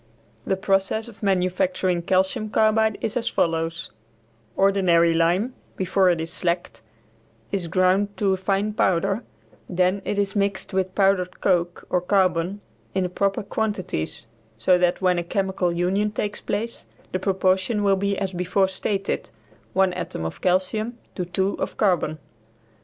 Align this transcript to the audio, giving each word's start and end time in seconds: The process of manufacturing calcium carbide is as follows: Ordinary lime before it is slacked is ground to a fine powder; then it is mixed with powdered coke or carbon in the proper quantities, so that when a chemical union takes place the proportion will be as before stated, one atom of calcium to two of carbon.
The 0.47 0.57
process 0.57 1.07
of 1.07 1.21
manufacturing 1.21 2.01
calcium 2.01 2.49
carbide 2.49 2.97
is 3.01 3.15
as 3.15 3.27
follows: 3.27 3.91
Ordinary 4.57 5.13
lime 5.13 5.53
before 5.77 6.09
it 6.09 6.19
is 6.19 6.33
slacked 6.33 6.81
is 7.51 7.67
ground 7.67 8.17
to 8.17 8.33
a 8.33 8.37
fine 8.37 8.73
powder; 8.73 9.21
then 9.69 10.01
it 10.03 10.17
is 10.17 10.35
mixed 10.35 10.73
with 10.73 10.95
powdered 10.95 11.39
coke 11.39 11.85
or 11.91 12.01
carbon 12.01 12.61
in 12.95 13.03
the 13.03 13.09
proper 13.09 13.43
quantities, 13.43 14.25
so 14.57 14.75
that 14.79 15.01
when 15.03 15.19
a 15.19 15.23
chemical 15.23 15.71
union 15.71 16.09
takes 16.11 16.41
place 16.41 16.87
the 17.11 17.19
proportion 17.19 17.83
will 17.83 17.95
be 17.95 18.17
as 18.17 18.31
before 18.31 18.67
stated, 18.69 19.29
one 19.73 19.93
atom 19.93 20.25
of 20.25 20.41
calcium 20.41 20.97
to 21.13 21.25
two 21.25 21.53
of 21.59 21.77
carbon. 21.77 22.17